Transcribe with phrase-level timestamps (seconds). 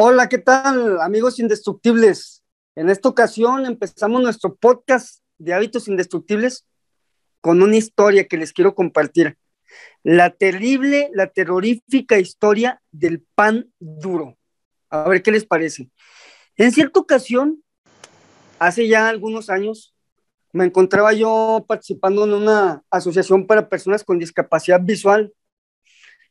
[0.00, 2.44] Hola, ¿qué tal, amigos indestructibles?
[2.76, 6.64] En esta ocasión empezamos nuestro podcast de hábitos indestructibles
[7.40, 9.36] con una historia que les quiero compartir.
[10.04, 14.38] La terrible, la terrorífica historia del pan duro.
[14.88, 15.90] A ver qué les parece.
[16.54, 17.64] En cierta ocasión,
[18.60, 19.96] hace ya algunos años,
[20.52, 25.34] me encontraba yo participando en una asociación para personas con discapacidad visual.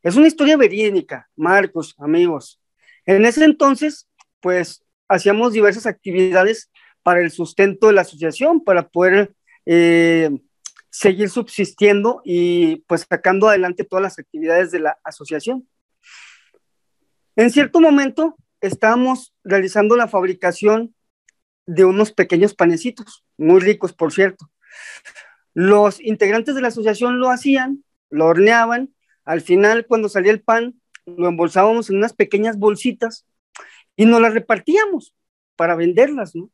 [0.04, 2.62] Es una historia verídica, Marcos, amigos.
[3.08, 4.08] En ese entonces,
[4.42, 6.70] pues hacíamos diversas actividades
[7.02, 9.34] para el sustento de la asociación, para poder
[9.66, 10.30] eh,
[10.90, 15.68] seguir subsistiendo y pues sacando adelante todas las actividades de la asociación.
[17.38, 20.94] En cierto momento estábamos realizando la fabricación
[21.66, 24.50] de unos pequeños panecitos, muy ricos, por cierto.
[25.54, 28.94] Los integrantes de la asociación lo hacían, lo horneaban,
[29.24, 30.82] al final cuando salía el pan,
[31.16, 33.26] lo embolsábamos en unas pequeñas bolsitas
[33.96, 35.16] y nos las repartíamos
[35.56, 36.50] para venderlas, ¿no?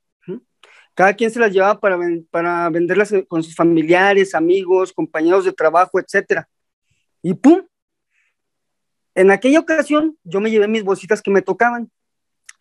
[0.95, 1.97] Cada quien se las llevaba para,
[2.29, 6.47] para venderlas con sus familiares, amigos, compañeros de trabajo, etcétera.
[7.23, 7.65] Y ¡pum!
[9.15, 11.91] En aquella ocasión yo me llevé mis bolsitas que me tocaban.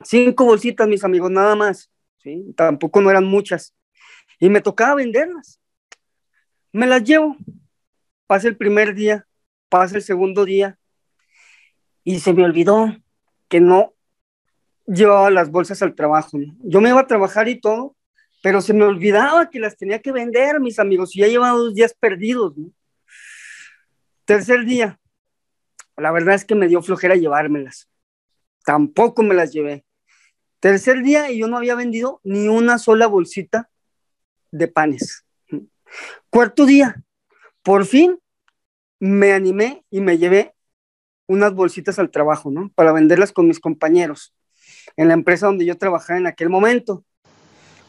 [0.03, 1.91] Cinco bolsitas, mis amigos, nada más.
[2.19, 2.55] ¿sí?
[2.57, 3.75] Tampoco no eran muchas.
[4.41, 5.61] Y me tocaba venderlas.
[6.73, 7.37] Me las llevo.
[8.27, 9.27] Pasa el primer día,
[9.69, 10.79] pasa el segundo día.
[12.05, 12.97] Y se me olvidó
[13.49, 13.95] que no
[14.87, 16.39] llevaba las bolsas al trabajo.
[16.65, 17.97] Yo me iba a trabajar y todo,
[18.43, 21.75] pero se me olvidaba que las tenía que vender, mis amigos, y ya llevaba dos
[21.75, 22.55] días perdidos.
[24.25, 25.01] Tercer día,
[25.97, 27.89] la verdad es que me dio flojera llevármelas.
[28.65, 29.85] Tampoco me las llevé.
[30.61, 33.71] Tercer día y yo no había vendido ni una sola bolsita
[34.51, 35.25] de panes.
[36.31, 37.03] Cuarto día,
[37.63, 38.19] por fin
[39.01, 40.55] me animé y me llevé
[41.27, 42.71] unas bolsitas al trabajo, ¿no?
[42.75, 44.35] Para venderlas con mis compañeros
[44.97, 47.05] en la empresa donde yo trabajaba en aquel momento.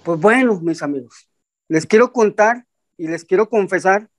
[0.04, 1.30] Pues bueno, mis amigos,
[1.68, 2.66] les quiero contar
[2.98, 4.10] y les quiero confesar,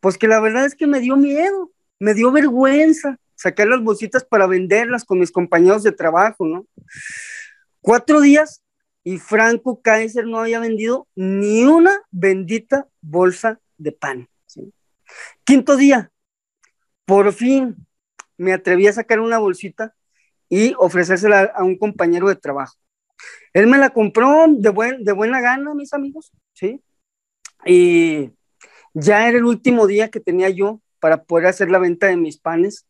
[0.00, 4.24] pues que la verdad es que me dio miedo, me dio vergüenza sacar las bolsitas
[4.24, 6.66] para venderlas con mis compañeros de trabajo, ¿no?
[7.80, 8.62] Cuatro días
[9.04, 14.28] y Franco Kaiser no había vendido ni una bendita bolsa de pan.
[15.44, 16.10] Quinto día,
[17.04, 17.87] por fin
[18.38, 19.94] me atreví a sacar una bolsita
[20.48, 22.76] y ofrecérsela a un compañero de trabajo.
[23.52, 26.80] Él me la compró de, buen, de buena gana, mis amigos, ¿sí?
[27.66, 28.30] Y
[28.94, 32.38] ya era el último día que tenía yo para poder hacer la venta de mis
[32.38, 32.86] panes,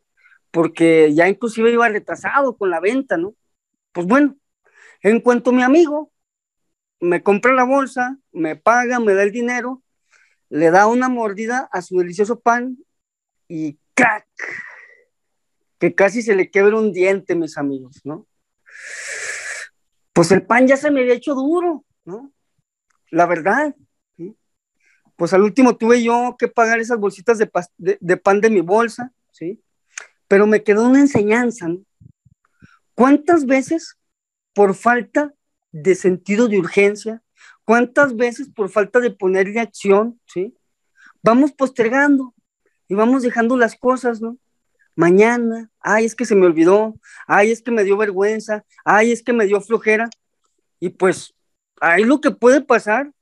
[0.51, 3.35] porque ya inclusive iba retrasado con la venta, ¿no?
[3.93, 4.37] Pues bueno,
[5.03, 6.13] en cuanto mi amigo
[7.01, 9.83] me compra la bolsa, me paga, me da el dinero,
[10.49, 12.79] le da una mordida a su delicioso pan
[13.49, 14.27] y ¡crack!
[15.79, 18.27] Que casi se le quebra un diente, mis amigos, ¿no?
[20.13, 22.33] Pues el pan ya se me había hecho duro, ¿no?
[23.11, 23.75] La verdad.
[25.17, 27.51] Pues al último tuve yo que pagar esas bolsitas de,
[28.01, 29.61] de pan de mi bolsa, ¿sí?
[30.29, 31.81] Pero me quedó una enseñanza, ¿no?
[32.95, 33.97] ¿Cuántas veces
[34.55, 35.33] por falta
[35.71, 37.23] de sentido de urgencia,
[37.65, 40.57] cuántas veces por falta de ponerle acción, ¿sí?
[41.23, 42.35] Vamos postergando
[42.89, 44.39] y vamos dejando las cosas, ¿no?
[44.99, 46.99] Mañana, ay, es que se me olvidó,
[47.29, 50.11] ay, es que me dio vergüenza, ay, es que me dio flojera.
[50.81, 51.37] Y pues
[51.81, 53.13] ahí lo que puede pasar,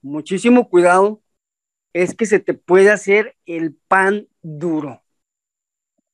[0.00, 1.22] muchísimo cuidado,
[1.92, 5.00] es que se te puede hacer el pan duro.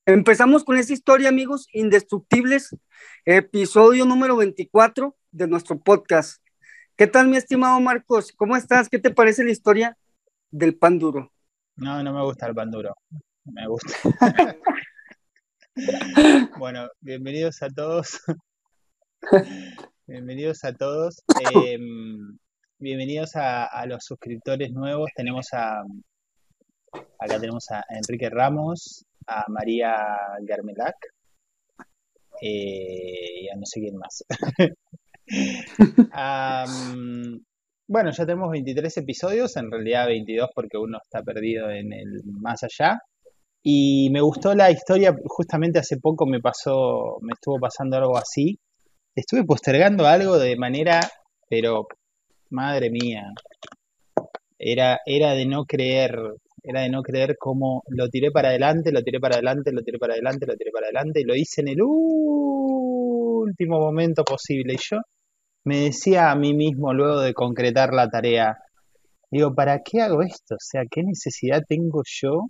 [0.04, 2.76] Empezamos con esta historia, amigos, indestructibles,
[3.25, 6.44] episodio número 24 de nuestro podcast.
[6.96, 8.30] ¿Qué tal, mi estimado Marcos?
[8.36, 8.90] ¿Cómo estás?
[8.90, 9.96] ¿Qué te parece la historia
[10.50, 11.32] del pan duro?
[11.76, 12.94] No, no me gusta el pan duro.
[13.46, 13.90] Me gusta.
[16.58, 18.20] bueno, bienvenidos a todos.
[20.06, 21.22] bienvenidos a todos.
[21.54, 22.38] Em,
[22.78, 25.10] bienvenidos a, los suscriptores nuevos.
[25.14, 25.82] Tenemos a.
[27.18, 29.94] Acá tenemos a Enrique Ramos, a María
[30.40, 30.96] Garmelac
[32.40, 34.24] eh, y a no sé quién más.
[37.86, 42.64] bueno, ya tenemos 23 episodios, en realidad 22 porque uno está perdido en el más
[42.64, 43.02] allá.
[43.70, 48.59] Y me gustó la historia, justamente hace poco me pasó, me estuvo pasando algo así.
[49.15, 51.00] Estuve postergando algo de manera,
[51.50, 51.87] pero
[52.49, 53.25] madre mía,
[54.59, 56.19] era, era de no creer
[56.62, 59.99] era de no creer cómo lo tiré para adelante, lo tiré para adelante, lo tiré
[59.99, 64.73] para adelante, lo tiré para adelante, y lo hice en el último momento posible.
[64.75, 64.97] Y yo
[65.65, 68.56] me decía a mí mismo luego de concretar la tarea,
[69.31, 70.55] digo, ¿para qué hago esto?
[70.55, 72.49] O sea, ¿qué necesidad tengo yo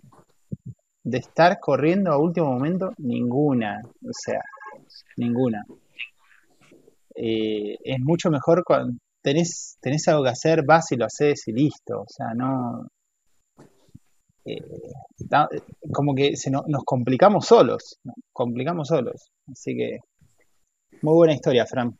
[1.03, 2.91] de estar corriendo a último momento?
[2.97, 4.41] Ninguna, o sea,
[5.17, 5.63] ninguna.
[7.15, 11.51] eh, es mucho mejor cuando tenés, tenés algo que hacer, vas y lo haces y
[11.53, 12.01] listo.
[12.01, 12.87] O sea, no.
[14.45, 14.61] Eh,
[15.93, 17.99] como que se nos complicamos solos,
[18.31, 19.31] complicamos solos.
[19.51, 19.99] Así que,
[21.01, 21.95] muy buena historia, Fran.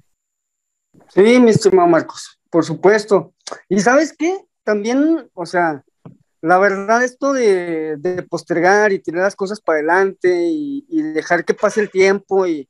[1.10, 3.34] Sí, mi estimado Marcos, por supuesto.
[3.68, 4.36] ¿Y sabes qué?
[4.64, 5.84] También, o sea,
[6.42, 11.82] la verdad, esto de, postergar y tirar las cosas para adelante y, dejar que pase
[11.82, 12.70] el tiempo y,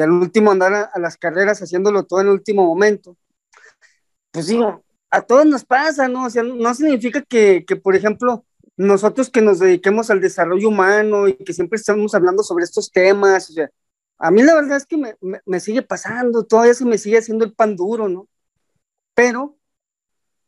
[0.00, 3.16] al último andar a, las carreras haciéndolo todo en el último momento,
[4.30, 6.26] pues digo, a todos nos pasa, ¿no?
[6.26, 8.44] O sea, no significa que, por ejemplo,
[8.76, 13.50] nosotros que nos dediquemos al desarrollo humano y que siempre estamos hablando sobre estos temas,
[13.50, 13.70] o sea,
[14.18, 15.16] a mí la verdad es que me,
[15.46, 18.28] me sigue pasando, todavía se me sigue haciendo el pan duro, ¿no?
[19.14, 19.59] Pero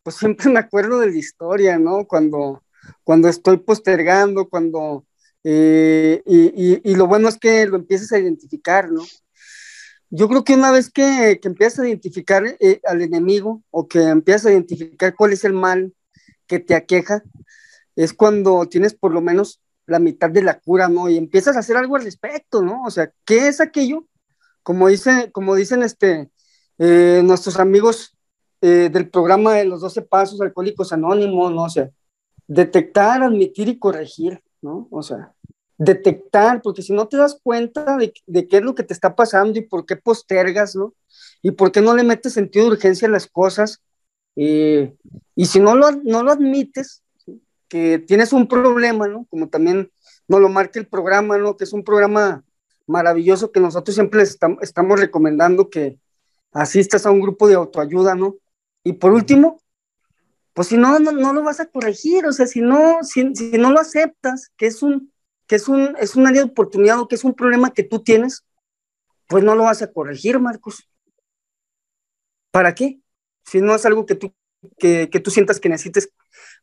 [0.02, 2.06] pues siempre me acuerdo de la historia, ¿no?
[2.06, 2.62] Cuando,
[3.04, 5.06] cuando estoy postergando, cuando...
[5.44, 9.02] Eh, y, lo bueno es que lo empiezas a identificar, ¿no?
[10.08, 14.02] Yo creo que una vez que, que empiezas a identificar eh, al enemigo o que
[14.02, 15.92] empiezas a identificar cuál es el mal
[16.46, 17.24] que te aqueja,
[17.96, 21.08] es cuando tienes por lo menos la mitad de la cura, ¿no?
[21.08, 22.82] Y empiezas a hacer algo al respecto, ¿no?
[22.84, 24.06] O sea, ¿qué es aquello?
[24.62, 26.30] Como, dice, como dicen este,
[26.78, 28.16] eh, nuestros amigos
[28.62, 31.64] eh, del programa de los 12 pasos alcohólicos anónimos, ¿no?
[31.64, 31.90] O sea,
[32.46, 34.86] detectar, admitir y corregir, ¿no?
[34.92, 35.34] O sea,
[35.78, 38.12] detectar, porque si no te das cuenta de,
[38.48, 40.94] qué es lo que te está pasando y por qué postergas, ¿no?
[41.42, 43.82] Y por qué no le metes sentido de urgencia a las cosas.
[44.36, 44.94] Eh,
[45.34, 47.02] y si no lo, no lo admites,
[47.68, 49.26] que tienes un problema, ¿no?
[49.28, 49.90] Como también
[50.28, 51.56] nos lo marca el programa, ¿no?
[51.56, 52.44] Que es un programa
[52.86, 55.98] maravilloso que nosotros siempre estamos recomendando que
[56.52, 58.36] asistas a un grupo de autoayuda, ¿no?
[58.84, 59.60] Y por último,
[60.54, 63.80] pues si no, no, lo vas a corregir, o sea, si no, si, no lo
[63.80, 65.12] aceptas, que es un,
[65.46, 68.02] que es un, es un área de oportunidad o que es un problema que tú
[68.02, 68.44] tienes,
[69.28, 70.88] pues no lo vas a corregir, Marcos.
[72.50, 73.00] ¿Para qué?
[73.44, 74.34] Si no es algo que tú,
[74.78, 76.10] que, tú sientas que necesites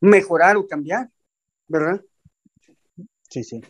[0.02, 1.10] mejorar o cambiar,
[1.68, 2.04] ¿verdad?
[3.30, 3.62] Sí, sí.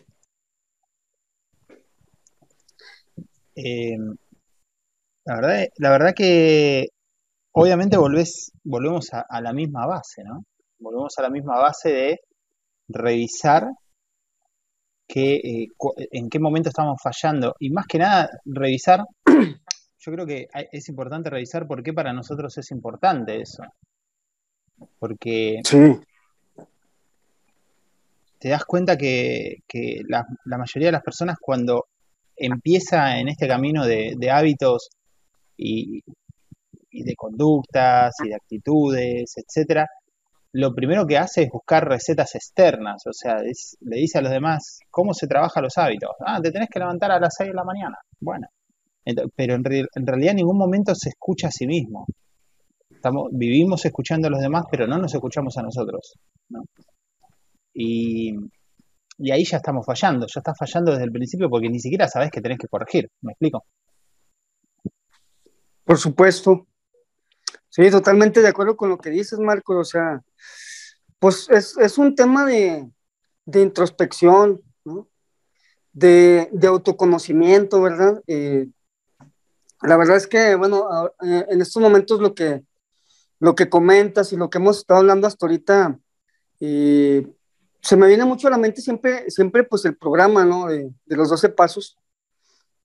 [3.56, 3.96] Eh,
[5.24, 6.90] la, verdad, la verdad que
[7.52, 10.44] obviamente volvés, volvemos a, la misma base, ¿no?
[10.78, 12.20] Volvemos a la misma base de
[12.88, 13.68] revisar
[15.12, 15.66] eh,
[16.12, 21.30] en qué momento estamos fallando y más que nada revisar, yo creo que es importante
[21.30, 23.62] revisar por qué para nosotros es importante eso.
[24.98, 25.60] Porque
[28.38, 29.58] te das cuenta que,
[30.08, 30.24] la,
[30.56, 31.86] mayoría de las personas cuando
[32.36, 34.88] empieza en este camino de, de hábitos
[35.58, 36.02] y,
[36.90, 39.86] y de conductas y de actitudes, etcétera,
[40.52, 44.80] lo primero que hace es buscar recetas externas, o sea, le dice a los demás
[44.90, 46.10] cómo se trabaja los hábitos.
[46.26, 47.96] Ah, te tenés que levantar a las 6 de la mañana.
[48.18, 48.48] Bueno,
[49.36, 52.06] pero en, realidad en ningún momento se escucha a sí mismo.
[52.90, 56.14] Estamos, vivimos escuchando a los demás, pero no nos escuchamos a nosotros.
[57.72, 58.34] Y,
[59.18, 62.30] y ahí ya estamos fallando, ya estás fallando desde el principio porque ni siquiera sabes
[62.30, 63.08] que tenés que corregir.
[63.22, 63.64] ¿Me explico?
[65.84, 66.66] Por supuesto,
[67.70, 69.78] Sí, totalmente de acuerdo con lo que dices, Marco.
[69.78, 70.22] O sea,
[71.18, 72.90] pues es, un tema de,
[73.54, 75.08] introspección, ¿no?
[75.92, 78.22] de, autoconocimiento, ¿verdad?
[78.26, 78.68] Eh,
[79.82, 82.62] la verdad es que, bueno, eh, en estos momentos lo que,
[83.38, 85.98] lo que comentas y lo que hemos estado hablando hasta ahorita,
[86.58, 87.26] eh,
[87.80, 90.66] se me viene mucho a la mente siempre, siempre pues el programa, ¿no?
[90.66, 91.96] De, de los 12 pasos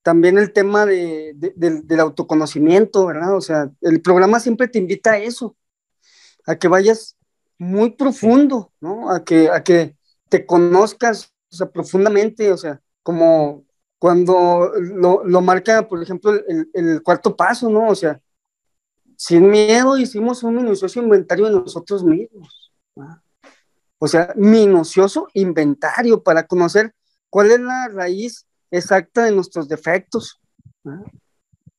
[0.06, 3.36] también el tema de, del autoconocimiento, ¿verdad?
[3.36, 5.58] O sea, el programa siempre te invita a eso,
[6.46, 7.18] a que vayas
[7.58, 9.10] muy profundo, ¿no?
[9.10, 9.98] A que, a que
[10.30, 13.66] te conozcas, o sea, profundamente, o sea, como
[13.98, 17.90] cuando lo, marca, por ejemplo, el, el, cuarto paso, ¿no?
[17.90, 18.22] O sea,
[19.18, 22.72] sin miedo hicimos un minucioso inventario de nosotros mismos.
[23.98, 26.94] O sea, minucioso inventario para conocer
[27.32, 30.40] cuál es la raíz exacta de nuestros defectos.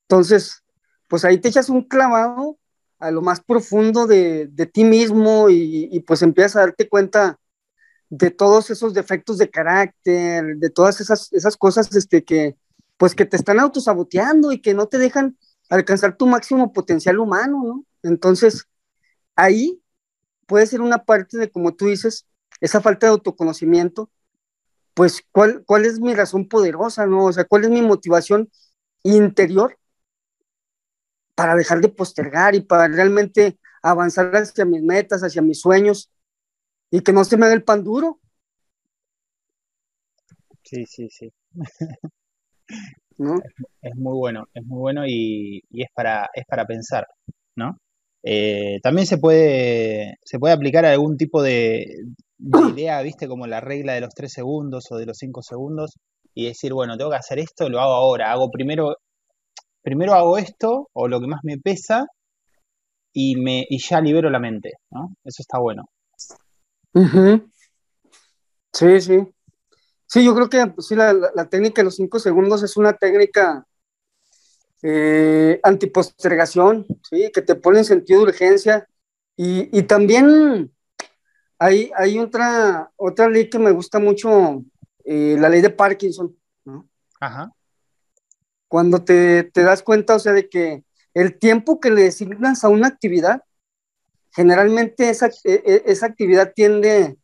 [0.03, 0.63] Entonces,
[1.09, 2.59] pues ahí te echas un clavado
[2.99, 7.39] a lo más profundo de, ti mismo y, pues empiezas a darte cuenta
[8.09, 12.57] de todos esos defectos de carácter, de todas esas, esas cosas este, que,
[12.97, 15.37] pues que te están autosaboteando y que no te dejan
[15.69, 17.85] alcanzar tu máximo potencial humano, ¿no?
[18.03, 18.69] Entonces,
[19.35, 19.83] ahí
[20.47, 22.27] puede ser una parte de, como tú dices,
[22.61, 24.11] esa falta de autoconocimiento
[24.97, 27.27] pues, ¿cuál, ¿cuál es mi razón poderosa, no?
[27.27, 28.51] O sea, ¿cuál es mi motivación
[29.03, 29.79] interior
[31.35, 36.11] para dejar de postergar y para realmente avanzar hacia mis metas, hacia mis sueños
[36.91, 38.21] y que no se me haga el pan duro?
[40.63, 41.31] Sí, sí, sí.
[43.19, 43.39] ¿no?
[43.83, 47.07] Es, muy bueno, es muy bueno y, es, para, es para pensar,
[47.55, 47.79] ¿no?
[48.23, 52.03] Eh, también se puede, se puede aplicar algún tipo de,
[52.75, 55.99] idea, viste, como la regla de los tres segundos o de los cinco segundos,
[56.35, 58.97] y decir, bueno, tengo que hacer esto, lo hago ahora, hago primero,
[59.83, 62.07] primero hago esto, o lo que más me pesa,
[63.13, 65.15] y me, y ya libero la mente, ¿no?
[65.25, 65.85] Eso está bueno.
[68.73, 69.27] Sí, sí.
[70.07, 73.67] Sí, yo creo que sí, la, técnica de los cinco segundos es una técnica
[74.83, 77.31] eh, antipostergación, ¿sí?
[77.33, 78.89] que te pone en sentido de urgencia.
[79.37, 80.73] Y, también
[81.59, 84.63] hay, hay otra, otra ley que me gusta mucho,
[85.05, 86.37] eh, la ley de Parkinson.
[86.65, 86.89] ¿no?
[87.21, 87.53] Ajá.
[88.69, 90.85] Cuando te, te, das cuenta, o sea, de que
[91.15, 93.43] el tiempo que le designas a una actividad,
[94.35, 97.17] generalmente esa, e, e, esa actividad tiende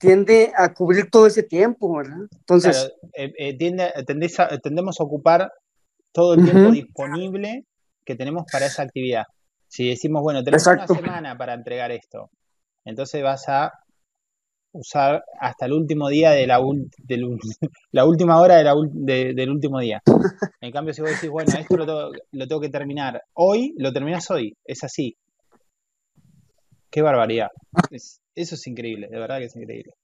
[0.00, 2.26] tiende a cubrir todo ese tiempo, ¿verdad?
[2.32, 2.90] Entonces...
[3.12, 3.92] Eh, eh, tiende,
[4.62, 5.52] tendemos a ocupar
[6.10, 7.66] todo el tiempo disponible
[8.04, 9.24] que tenemos para esa actividad.
[9.68, 12.30] Si decimos, bueno, tenemos una semana para entregar esto,
[12.84, 13.72] entonces vas a
[14.72, 16.60] usar hasta el último día de la,
[17.92, 20.02] la última hora de del último día.
[20.62, 24.54] En cambio, si vos decís, bueno, esto lo tengo, que terminar hoy, lo terminas hoy.
[24.62, 25.16] Es así.
[26.90, 27.48] Qué barbaridad.
[28.34, 29.94] eso es increíble, de verdad que es increíble.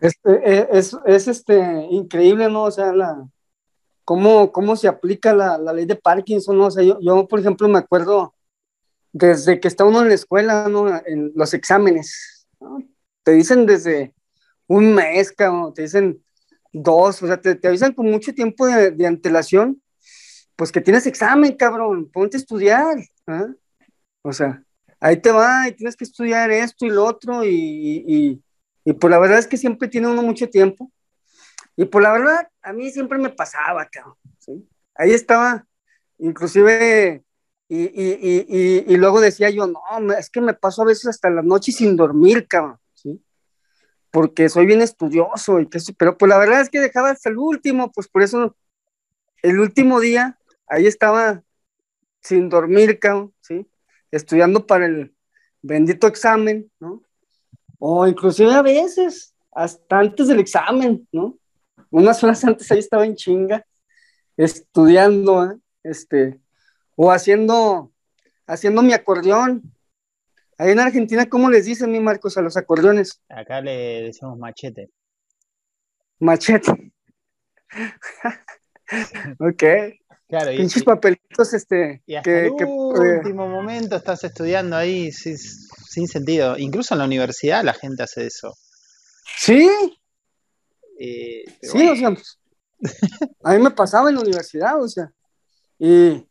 [0.00, 2.64] Este, e, es, es, este, increíble, ¿no?
[2.64, 3.28] O sea, la,
[4.04, 6.66] cómo, cómo se aplica la, la ley de Parkinson, ¿no?
[6.66, 8.33] O sea, yo, yo, por ejemplo, me acuerdo
[9.14, 10.88] desde que está uno en la escuela, ¿no?
[11.06, 12.48] En los exámenes,
[13.22, 14.12] Te dicen desde
[14.66, 16.22] un mes, cabrón, te dicen
[16.72, 19.80] dos, o sea, te, te avisan con mucho tiempo de, de, antelación,
[20.56, 23.46] pues que tienes examen, cabrón, ponte a estudiar, ¿ah?
[24.22, 24.62] O sea,
[24.98, 28.42] ahí te va y tienes que estudiar esto y lo otro y, y,
[28.84, 30.90] y pues la verdad es que siempre tiene uno mucho tiempo.
[31.76, 34.16] Y por la verdad, a mí siempre me pasaba, cabrón.
[34.96, 35.66] Ahí estaba,
[36.18, 37.22] inclusive,
[37.76, 39.80] y, luego decía yo, no,
[40.12, 43.22] es que me paso a veces hasta la noche sin dormir, cabrón, ¿sí?
[44.10, 47.38] Porque soy bien estudioso, y que, pero pues la verdad es que dejaba hasta el
[47.38, 48.56] último, pues por eso
[49.42, 50.38] el último día,
[50.68, 51.42] ahí estaba
[52.20, 53.66] sin dormir, cabrón, ¿sí?
[54.10, 55.14] Estudiando para el
[55.60, 57.02] bendito examen, ¿no?
[57.78, 61.38] O inclusive a veces, hasta antes del examen, ¿no?
[61.90, 63.66] Unas horas antes ahí estaba en chinga,
[64.36, 65.58] estudiando, ¿eh?
[65.82, 66.40] este,
[66.96, 67.92] o haciendo,
[68.46, 69.62] haciendo mi acordeón.
[70.58, 73.20] Ahí en Argentina, ¿cómo les dicen, mi Marcos, a los acordeones?
[73.28, 74.90] Acá le decimos machete.
[76.20, 76.92] Machete.
[79.38, 79.64] ok.
[80.28, 82.02] Claro, y, Pinches papelitos, este.
[82.06, 86.56] Y hasta el último momento estás estudiando ahí sin, sin, sentido.
[86.56, 88.54] Incluso en la universidad la gente hace eso.
[89.38, 89.68] Sí.
[90.98, 92.38] Eh, sí, o sea, pues,
[93.42, 95.12] a mí me pasaba en la universidad, o sea.
[95.78, 96.26] Y.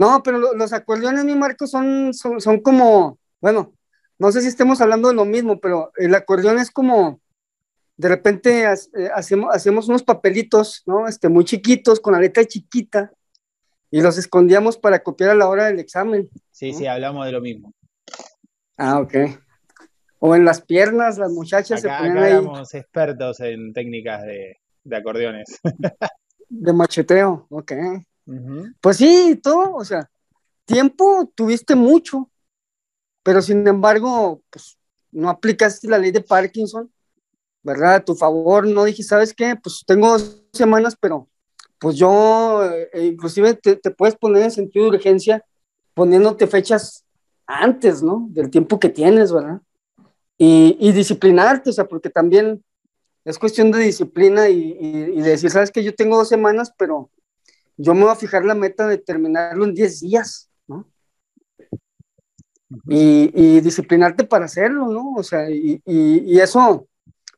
[0.00, 3.18] No, pero los acordeones, mi Marco, son, son, son como.
[3.40, 3.74] Bueno,
[4.18, 7.20] no sé si estemos hablando de lo mismo, pero el acordeón es como
[8.00, 11.06] de repente eh, hacemos, hacemos unos papelitos, ¿no?
[11.06, 13.12] Este, muy chiquitos, con la letra chiquita,
[13.90, 16.30] y los escondíamos para copiar a la hora del examen.
[16.50, 17.74] Sí, sí, hablamos de lo mismo.
[18.78, 19.14] Ah, ok.
[20.18, 24.56] O en las piernas, las muchachas se ponían acá éramos expertos en técnicas de,
[24.96, 25.60] acordeones.
[26.48, 27.72] de macheteo, ok.
[28.80, 30.08] Pues sí, todo, o sea,
[30.64, 32.30] tiempo tuviste mucho,
[33.22, 34.78] pero sin embargo, pues
[35.10, 36.90] no aplicaste la ley de Parkinson
[37.62, 37.96] ¿verdad?
[37.96, 39.56] A tu favor, no dije, ¿sabes qué?
[39.56, 41.28] Pues tengo dos semanas, pero
[41.78, 45.44] pues yo, eh, inclusive te, puedes poner en sentido de urgencia
[45.94, 47.04] poniéndote fechas
[47.46, 48.26] antes, ¿no?
[48.30, 49.60] Del tiempo que tienes, ¿verdad?
[50.38, 52.64] Y, disciplinarte, o sea, porque también
[53.26, 55.84] es cuestión de disciplina y, de decir, ¿sabes qué?
[55.84, 57.10] Yo tengo dos semanas, pero
[57.82, 60.86] yo me voy a fijar la meta de terminarlo en 10 días, ¿no?
[62.86, 65.14] Y, y, disciplinarte para hacerlo, ¿no?
[65.14, 65.80] O sea, y,
[66.38, 66.86] eso,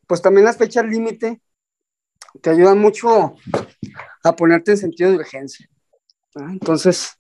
[0.07, 1.41] pues también las fechas límite
[2.41, 3.37] te ayudan mucho
[4.25, 5.69] a ponerte en sentido de urgencia.
[6.35, 7.13] Entonces,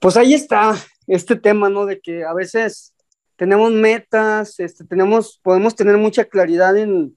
[0.00, 0.74] pues ahí está
[1.06, 1.86] este tema, ¿no?
[1.86, 2.94] De que a veces
[3.36, 7.16] tenemos metas, este, tenemos, podemos tener mucha claridad en,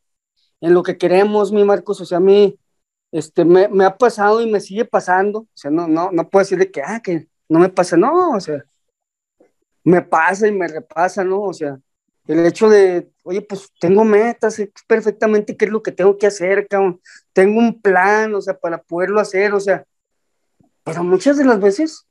[0.60, 2.60] lo que queremos, mi Marcos, o sea, a mí
[3.12, 6.44] este, me, me, ha pasado y me sigue pasando, o sea, no, no, no puedo
[6.44, 8.64] decir de que, ah, que no me pasa, no, o sea,
[9.84, 11.42] me pasa y me repasa, ¿no?
[11.44, 11.80] O sea,
[12.28, 16.28] el hecho de, oye, pues tengo metas, sé perfectamente qué es lo que tengo que
[16.28, 17.00] hacer, cabrón.
[17.32, 19.86] Tengo un plan, o sea, para poderlo hacer, o sea,
[20.84, 22.06] pero muchas de las veces,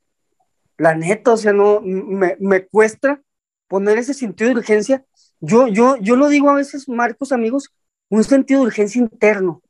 [0.77, 3.21] la neta, o sea, no, me, me cuesta
[3.67, 5.05] poner ese sentido de urgencia.
[5.39, 7.71] Yo, yo, yo lo digo a veces, Marcos, amigos,
[8.09, 9.61] un sentido de urgencia interno.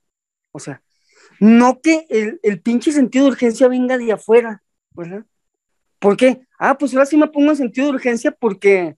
[0.52, 0.82] O sea,
[1.40, 4.64] No que el, el pinche sentido de urgencia venga de afuera,
[4.94, 5.26] ¿verdad?
[6.00, 6.46] ¿Por qué?
[6.60, 8.96] Ah, pues ahora sí me pongo en sentido de urgencia porque,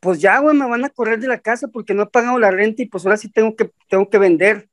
[0.00, 2.50] pues ya, güey, me van a correr de la casa porque no he pagado la
[2.50, 4.68] renta y pues ahora sí tengo que, tengo que vender.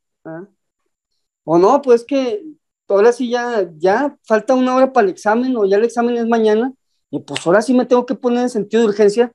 [1.43, 2.43] O no, pues que
[2.87, 6.27] ahora sí ya, ya falta una hora para el examen o ya el examen es
[6.27, 6.73] mañana
[7.09, 9.31] y pues ahora sí me tengo que poner en sentido de urgencia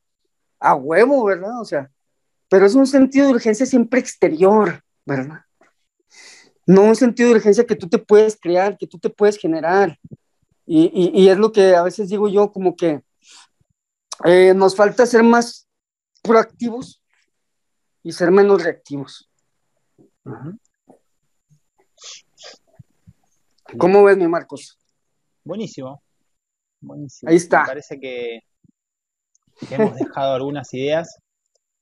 [0.59, 1.61] a huevo, ¿verdad?
[1.61, 1.91] O sea,
[2.49, 5.41] pero es un sentido de urgencia siempre exterior, ¿verdad?
[6.71, 9.99] No un sentido de urgencia que tú te puedes crear, que tú te puedes generar.
[10.65, 13.03] Y, es lo que a veces digo yo, como que
[14.25, 15.69] eh, nos falta ser más
[16.23, 17.03] proactivos
[18.05, 19.29] y ser menos reactivos.
[23.77, 24.79] ¿Cómo ves, mi Marcos?
[25.43, 26.01] Buenísimo.
[26.81, 27.31] Buenísimo.
[27.31, 27.63] Ahí está.
[27.63, 28.39] Me parece que,
[29.73, 31.19] hemos dejado algunas ideas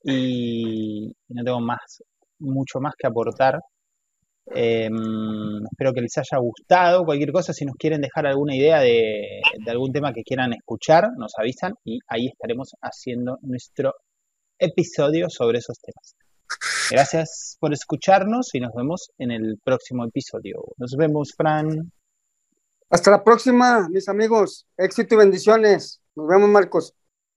[0.03, 2.03] y no tengo más,
[2.39, 3.61] mucho más que aportar.
[4.55, 7.05] Em, espero que les haya gustado.
[7.05, 11.33] Cualquier cosa, si nos quieren dejar alguna idea de, algún tema que quieran escuchar, nos
[11.39, 13.95] avisan y ahí estaremos haciendo nuestro
[14.59, 16.17] episodio sobre esos temas.
[16.91, 20.65] Gracias por escucharnos y nos vemos en el próximo episodio.
[20.79, 21.93] Nos vemos, Fran.
[22.91, 24.67] Hasta la próxima, mis amigos.
[24.79, 26.01] Éxito y bendiciones.
[26.17, 26.95] Nos vemos, Marcos.